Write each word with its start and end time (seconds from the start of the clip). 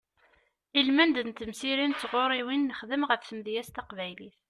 Ilmend 0.79 1.15
n 1.27 1.29
temsirin 1.31 1.93
d 1.95 1.99
tɣuriwin 2.01 2.67
nexdem 2.69 3.03
ɣef 3.09 3.21
tmedyazt 3.23 3.73
taqbaylit. 3.75 4.37